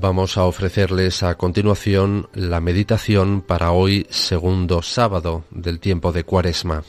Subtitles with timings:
[0.00, 6.84] Vamos a ofrecerles a continuación la meditación para hoy segundo sábado del tiempo de Cuaresma.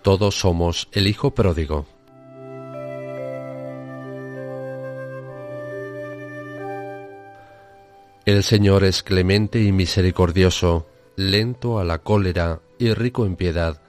[0.00, 1.84] Todos somos el Hijo pródigo.
[8.24, 10.86] El Señor es clemente y misericordioso,
[11.16, 13.82] lento a la cólera y rico en piedad.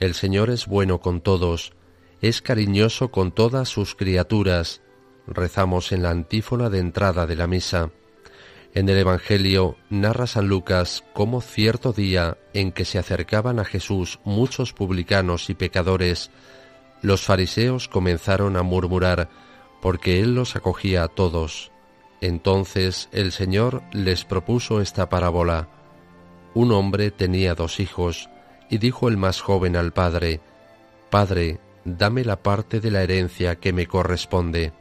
[0.00, 1.74] El Señor es bueno con todos,
[2.22, 4.80] es cariñoso con todas sus criaturas.
[5.26, 7.90] Rezamos en la antífona de entrada de la misa.
[8.74, 14.20] En el Evangelio narra San Lucas cómo cierto día en que se acercaban a Jesús
[14.24, 16.30] muchos publicanos y pecadores,
[17.02, 19.28] los fariseos comenzaron a murmurar
[19.82, 21.72] porque él los acogía a todos.
[22.20, 25.68] Entonces el Señor les propuso esta parábola.
[26.54, 28.30] Un hombre tenía dos hijos,
[28.70, 30.40] y dijo el más joven al padre,
[31.10, 34.72] Padre, dame la parte de la herencia que me corresponde.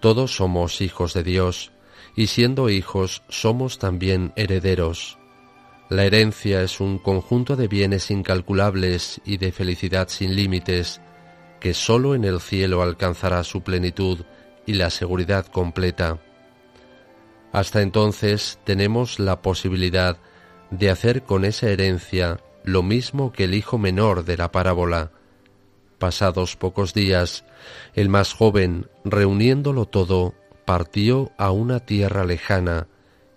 [0.00, 1.72] Todos somos hijos de Dios,
[2.16, 5.18] y siendo hijos somos también herederos.
[5.88, 11.00] La herencia es un conjunto de bienes incalculables y de felicidad sin límites,
[11.60, 14.24] que sólo en el cielo alcanzará su plenitud
[14.66, 16.18] y la seguridad completa.
[17.52, 20.16] Hasta entonces tenemos la posibilidad
[20.70, 25.12] de hacer con esa herencia lo mismo que el hijo menor de la parábola.
[25.98, 27.44] Pasados pocos días,
[27.94, 32.88] el más joven, reuniéndolo todo, partió a una tierra lejana,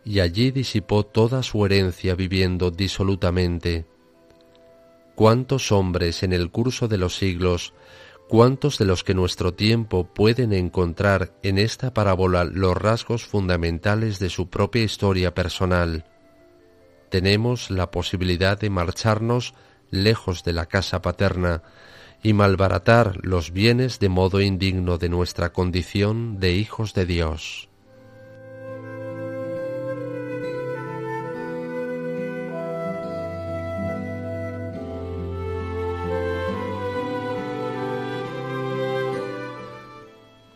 [0.04, 3.86] y allí disipó toda su herencia viviendo disolutamente.
[5.16, 7.74] ¿Cuántos hombres en el curso de los siglos,
[8.28, 14.30] cuántos de los que nuestro tiempo pueden encontrar en esta parábola los rasgos fundamentales de
[14.30, 16.06] su propia historia personal?
[17.16, 19.54] Tenemos la posibilidad de marcharnos
[19.90, 21.64] lejos de la casa paterna
[22.22, 27.70] y malbaratar los bienes de modo indigno de nuestra condición de hijos de Dios.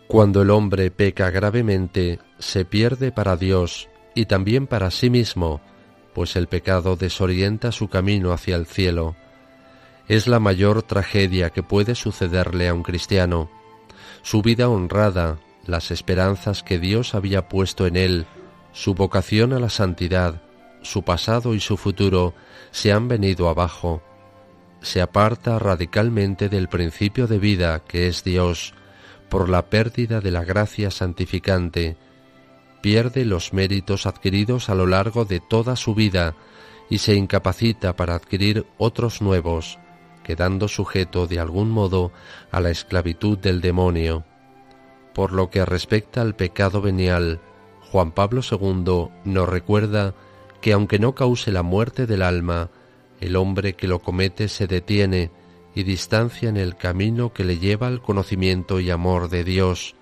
[0.10, 5.62] Cuando el hombre peca gravemente, se pierde para Dios y también para sí mismo,
[6.20, 9.16] pues el pecado desorienta su camino hacia el cielo.
[10.10, 13.50] Es la mayor tragedia que puede sucederle a un cristiano.
[14.22, 18.26] Su vida honrada, las esperanzas que Dios había puesto en él,
[18.74, 20.42] su vocación a la santidad,
[20.82, 22.34] su pasado y su futuro
[22.72, 24.04] se han venido abajo.
[24.82, 28.74] Se aparta radicalmente del principio de vida que es Dios,
[29.30, 31.96] por la pérdida de la gracia santificante,
[32.82, 36.36] pierde los méritos adquiridos a lo largo de toda su vida
[36.90, 39.80] y se incapacita para adquirir otros nuevos,
[40.24, 42.12] quedando sujeto de algún modo
[42.52, 44.26] a la esclavitud del demonio.
[45.14, 47.40] Por lo que respecta al pecado venial,
[47.92, 50.14] Juan Pablo II nos recuerda
[50.62, 52.70] que aunque no cause la muerte del alma,
[53.20, 55.32] el hombre que lo comete se detiene
[55.76, 59.96] y distancia en el camino que le lleva al conocimiento y amor de Dios,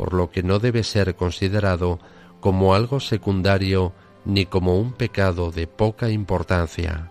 [0.00, 1.98] por lo que no debe ser considerado
[2.40, 3.92] como algo secundario
[4.24, 7.09] ni como un pecado de poca importancia.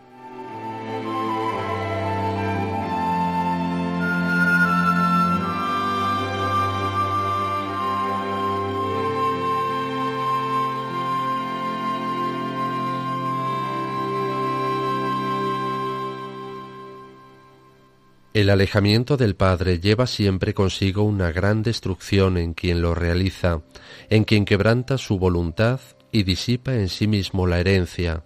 [18.40, 23.64] El alejamiento del Padre lleva siempre consigo una gran destrucción en quien lo realiza,
[24.10, 25.82] en quien quebranta su voluntad
[26.14, 28.24] y disipa en sí mismo la herencia,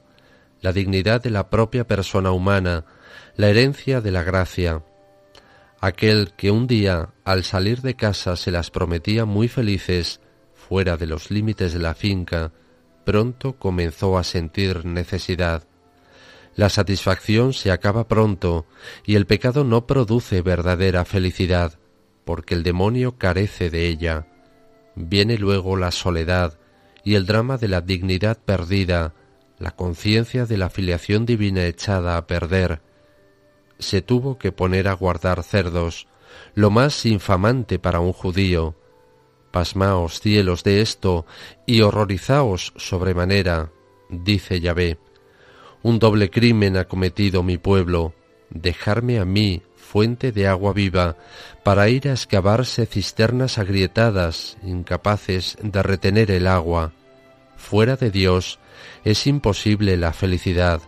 [0.62, 2.86] la dignidad de la propia persona humana,
[3.38, 4.84] la herencia de la gracia.
[5.82, 10.22] Aquel que un día, al salir de casa, se las prometía muy felices,
[10.54, 12.52] fuera de los límites de la finca,
[13.04, 15.64] pronto comenzó a sentir necesidad.
[16.56, 18.66] La satisfacción se acaba pronto
[19.06, 21.80] y el pecado no produce verdadera felicidad,
[22.26, 24.28] porque el demonio carece de ella.
[24.96, 26.60] Viene luego la soledad
[27.04, 29.16] y el drama de la dignidad perdida,
[29.58, 32.82] la conciencia de la filiación divina echada a perder.
[33.80, 36.08] Se tuvo que poner a guardar cerdos,
[36.54, 38.76] lo más infamante para un judío.
[39.52, 41.26] Pasmaos cielos de esto
[41.66, 43.72] y horrorizaos sobremanera,
[44.10, 45.00] dice Yahvé
[45.84, 48.14] un doble crimen ha cometido mi pueblo,
[48.50, 51.18] dejarme a mí, fuente de agua viva,
[51.64, 56.94] para ir a excavarse cisternas agrietadas, incapaces de retener el agua.
[57.58, 58.60] Fuera de Dios
[59.04, 60.82] es imposible la felicidad,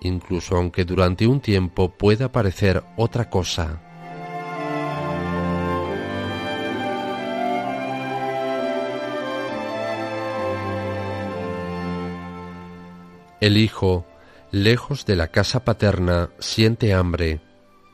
[0.00, 3.82] incluso aunque durante un tiempo pueda parecer otra cosa.
[13.40, 14.06] El Hijo,
[14.50, 17.40] lejos de la casa paterna, siente hambre.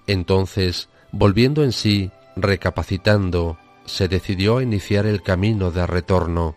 [0.06, 6.54] Entonces, volviendo en sí, recapacitando, se decidió a iniciar el camino de retorno.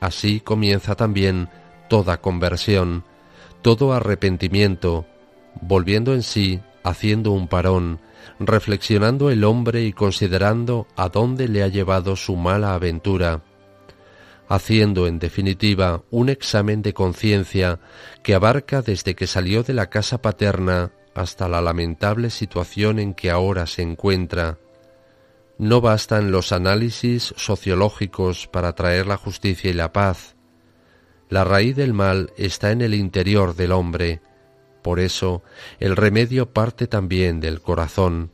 [0.00, 1.48] Así comienza también
[1.88, 3.04] toda conversión,
[3.62, 5.06] todo arrepentimiento,
[5.60, 8.00] volviendo en sí, haciendo un parón,
[8.38, 13.42] reflexionando el hombre y considerando a dónde le ha llevado su mala aventura,
[14.48, 17.80] haciendo en definitiva un examen de conciencia
[18.22, 23.30] que abarca desde que salió de la casa paterna hasta la lamentable situación en que
[23.30, 24.58] ahora se encuentra.
[25.58, 30.34] No bastan los análisis sociológicos para traer la justicia y la paz.
[31.28, 34.20] La raíz del mal está en el interior del hombre,
[34.82, 35.42] por eso
[35.80, 38.30] el remedio parte también del corazón.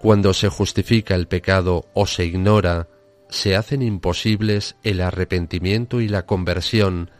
[0.00, 2.88] Cuando se justifica el pecado o se ignora,
[3.28, 7.10] se hacen imposibles el arrepentimiento y la conversión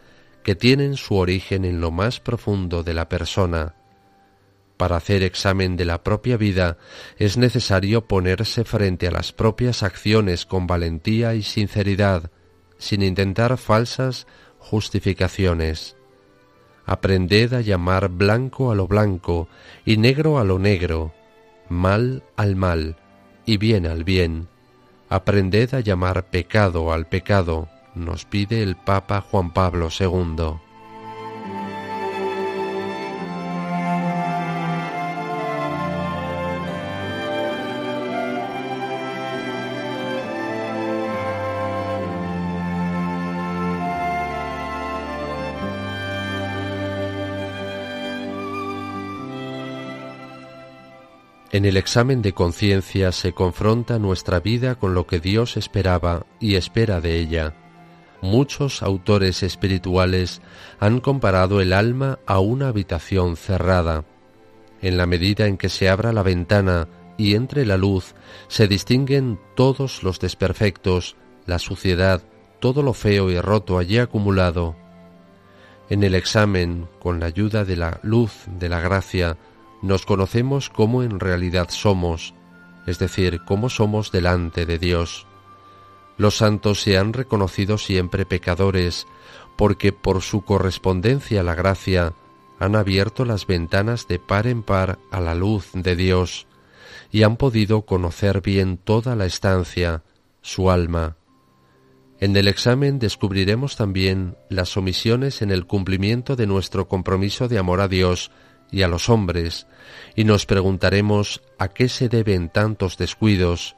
[0.43, 3.75] que tienen su origen en lo más profundo de la persona.
[4.77, 6.77] Para hacer examen de la propia vida
[7.17, 12.31] es necesario ponerse frente a las propias acciones con valentía y sinceridad,
[12.77, 14.27] sin intentar falsas
[14.59, 15.95] justificaciones.
[16.85, 19.49] Aprended a llamar blanco a lo blanco
[19.83, 21.13] y negro a lo negro,
[21.67, 22.97] mal al mal
[23.45, 24.47] y bien al bien.
[25.09, 30.66] Aprended a llamar pecado al pecado, nos pide el Papa Juan Pablo II.
[51.57, 56.53] En el examen de conciencia se confronta nuestra vida con lo que Dios esperaba y
[56.53, 57.55] espera de ella.
[58.21, 60.43] Muchos autores espirituales
[60.79, 64.05] han comparado el alma a una habitación cerrada.
[64.83, 68.13] En la medida en que se abra la ventana y entre la luz,
[68.49, 71.15] se distinguen todos los desperfectos,
[71.47, 72.21] la suciedad,
[72.59, 74.75] todo lo feo y roto allí acumulado.
[75.89, 79.37] En el examen, con la ayuda de la luz de la gracia,
[79.87, 82.33] nos conocemos como en realidad somos,
[82.85, 85.25] es decir, cómo somos delante de Dios.
[86.17, 89.07] Los santos se han reconocido siempre pecadores,
[89.55, 92.13] porque por su correspondencia a la gracia
[92.59, 96.47] han abierto las ventanas de par en par a la luz de Dios,
[97.11, 100.03] y han podido conocer bien toda la estancia,
[100.41, 101.17] su alma.
[102.19, 107.79] En el examen descubriremos también las omisiones en el cumplimiento de nuestro compromiso de amor
[107.79, 108.31] a Dios
[108.71, 109.67] y a los hombres,
[110.15, 113.75] y nos preguntaremos a qué se deben tantos descuidos.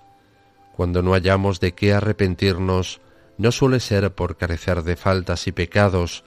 [0.75, 3.01] Cuando no hayamos de qué arrepentirnos,
[3.38, 6.24] no suele ser por carecer de faltas y pecados,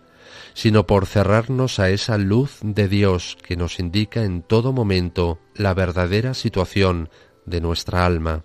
[0.54, 5.74] sino por cerrarnos a esa luz de Dios que nos indica en todo momento la
[5.74, 7.10] verdadera situación
[7.46, 8.44] de nuestra alma.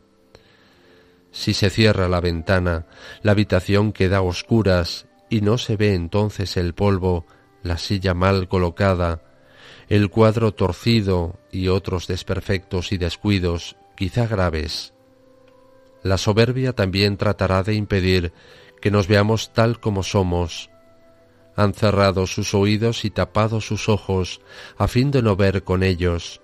[1.32, 2.88] Si se cierra la ventana,
[3.22, 7.26] la habitación queda a oscuras y no se ve entonces el polvo,
[7.64, 9.22] la silla mal colocada,
[9.90, 14.94] el cuadro torcido y otros desperfectos y descuidos, quizá graves.
[16.04, 18.34] La soberbia también tratará de impedir
[18.82, 20.70] que nos veamos tal como somos.
[21.56, 24.42] Han cerrado sus oídos y tapado sus ojos
[24.78, 26.42] a fin de no ver con ellos.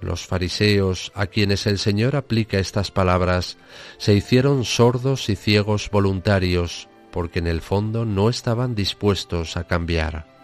[0.00, 3.58] Los fariseos, a quienes el Señor aplica estas palabras,
[3.98, 10.39] se hicieron sordos y ciegos voluntarios, porque en el fondo no estaban dispuestos a cambiar.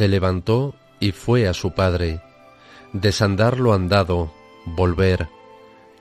[0.00, 2.22] Se levantó y fue a su padre.
[2.94, 4.32] Desandar lo andado,
[4.64, 5.28] volver.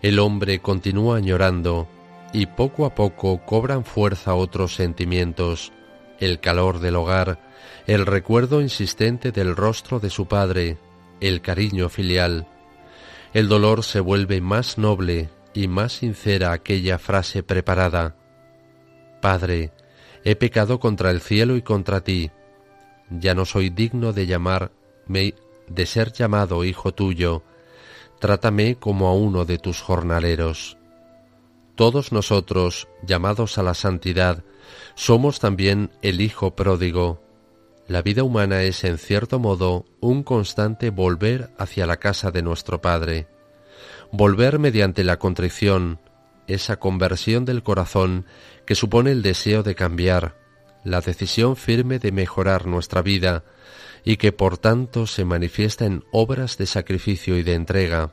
[0.02, 1.86] El hombre continúa añorando,
[2.32, 5.74] y poco a poco cobran fuerza otros sentimientos,
[6.18, 7.40] el calor del hogar,
[7.88, 10.78] el recuerdo insistente del rostro de su padre,
[11.20, 12.48] el cariño filial.
[13.34, 18.16] El dolor se vuelve más noble y más sincera aquella frase preparada.
[19.20, 19.74] Padre,
[20.24, 22.32] he pecado contra el cielo y contra ti
[23.10, 25.36] ya no soy digno de llamarme,
[25.68, 27.44] de ser llamado hijo tuyo,
[28.20, 30.78] trátame como a uno de tus jornaleros.
[31.76, 34.44] Todos nosotros, llamados a la santidad,
[34.96, 37.24] somos también el Hijo pródigo.
[37.88, 42.82] La vida humana es, en cierto modo, un constante volver hacia la casa de nuestro
[42.82, 43.28] Padre.
[44.12, 46.00] Volver mediante la contrición,
[46.48, 48.26] esa conversión del corazón
[48.66, 50.36] que supone el deseo de cambiar,
[50.84, 53.44] la decisión firme de mejorar nuestra vida
[54.04, 58.12] y que por tanto se manifiesta en obras de sacrificio y de entrega.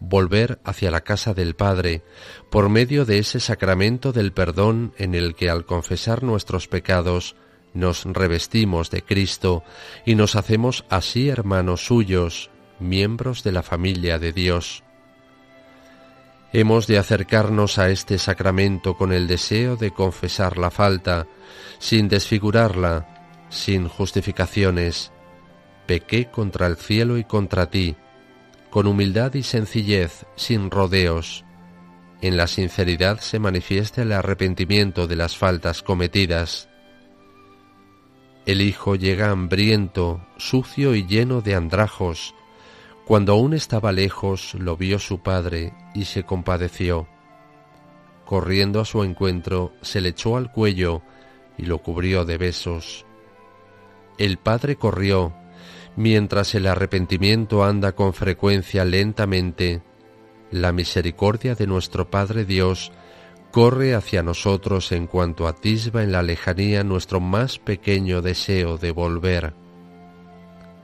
[0.00, 2.02] Volver hacia la casa del Padre
[2.50, 7.34] por medio de ese sacramento del perdón en el que al confesar nuestros pecados
[7.74, 9.64] nos revestimos de Cristo
[10.06, 14.84] y nos hacemos así hermanos suyos, miembros de la familia de Dios.
[16.52, 21.26] Hemos de acercarnos a este sacramento con el deseo de confesar la falta,
[21.78, 25.12] sin desfigurarla, sin justificaciones.
[25.86, 27.96] Pequé contra el cielo y contra ti,
[28.70, 31.44] con humildad y sencillez, sin rodeos.
[32.22, 36.68] En la sinceridad se manifiesta el arrepentimiento de las faltas cometidas.
[38.46, 42.34] El hijo llega hambriento, sucio y lleno de andrajos,
[43.08, 47.08] cuando aún estaba lejos, lo vio su padre y se compadeció.
[48.26, 51.00] Corriendo a su encuentro, se le echó al cuello
[51.56, 53.06] y lo cubrió de besos.
[54.18, 55.32] El padre corrió,
[55.96, 59.80] mientras el arrepentimiento anda con frecuencia lentamente,
[60.50, 62.92] la misericordia de nuestro Padre Dios
[63.52, 69.54] corre hacia nosotros en cuanto atisba en la lejanía nuestro más pequeño deseo de volver.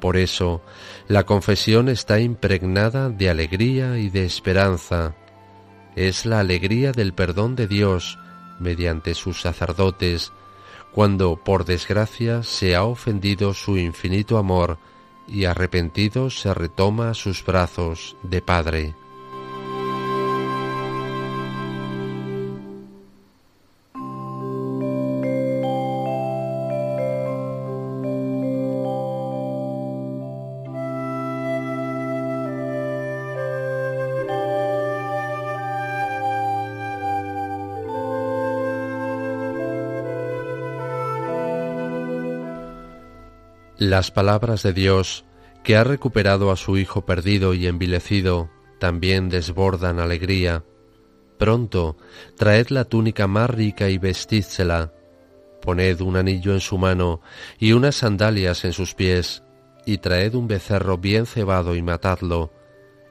[0.04, 0.61] Por eso,
[1.08, 5.14] la confesión está impregnada de alegría y de esperanza.
[5.96, 8.18] Es la alegría del perdón de Dios
[8.61, 10.30] mediante sus sacerdotes,
[10.92, 14.76] cuando por desgracia se ha ofendido su infinito amor
[15.26, 18.94] y arrepentido se retoma a sus brazos de Padre.
[43.84, 45.26] Las palabras de Dios,
[45.62, 48.48] que ha recuperado a su Hijo perdido y envilecido,
[48.80, 50.64] también desbordan alegría.
[51.38, 51.98] Pronto,
[52.34, 54.94] traed la túnica más rica y vestídsela.
[55.60, 57.20] Poned un anillo en su mano
[57.58, 59.42] y unas sandalias en sus pies,
[59.84, 62.54] y traed un becerro bien cebado y matadlo,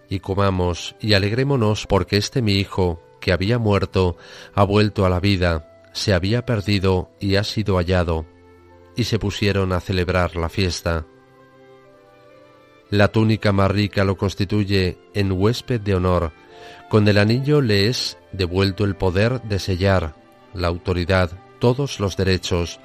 [0.09, 4.17] y comamos y alegrémonos porque este mi Hijo, que había muerto,
[4.55, 8.32] ha vuelto a la vida, se había perdido y ha sido hallado
[8.95, 11.05] y se pusieron a celebrar la fiesta.
[12.89, 16.31] La túnica más rica lo constituye en huésped de honor,
[16.89, 20.15] con el anillo le es devuelto el poder de sellar,
[20.53, 22.79] la autoridad, todos los derechos,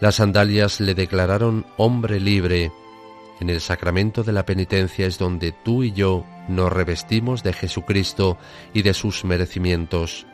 [0.00, 2.72] las sandalias le declararon hombre libre.
[3.40, 8.38] En el sacramento de la penitencia es donde tú y yo nos revestimos de Jesucristo
[8.74, 10.26] y de sus merecimientos.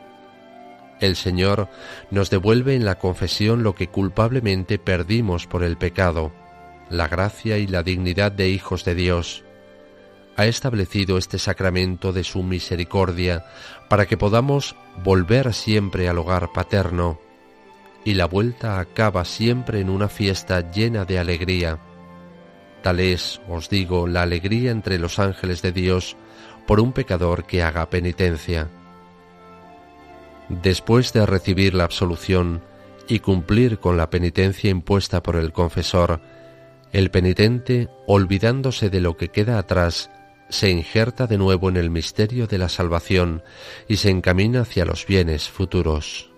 [0.99, 1.69] El Señor
[2.11, 6.31] nos devuelve en la confesión lo que culpablemente perdimos por el pecado,
[6.89, 9.43] la gracia y la dignidad de hijos de Dios.
[10.35, 13.45] Ha establecido este sacramento de su misericordia
[13.89, 17.19] para que podamos volver siempre al hogar paterno,
[18.03, 21.79] y la vuelta acaba siempre en una fiesta llena de alegría.
[22.81, 26.15] Tal es, os digo, la alegría entre los ángeles de Dios
[26.65, 28.69] por un pecador que haga penitencia.
[30.49, 32.61] Después de recibir la absolución
[33.07, 36.21] y cumplir con la penitencia impuesta por el confesor,
[36.91, 40.09] el penitente, olvidándose de lo que queda atrás,
[40.49, 43.43] se injerta de nuevo en el misterio de la salvación
[43.87, 46.28] y se encamina hacia los bienes futuros.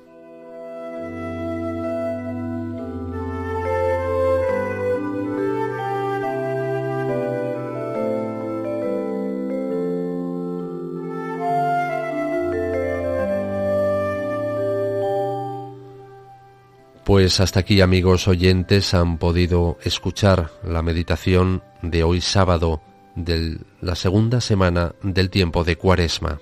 [17.11, 22.81] Pues hasta aquí amigos oyentes han podido escuchar la meditación de hoy sábado
[23.15, 26.39] de la segunda semana del tiempo de Cuaresma.